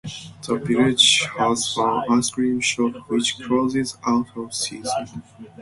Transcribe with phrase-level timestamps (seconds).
[0.47, 5.21] The village has one ice cream shop which closes out of season.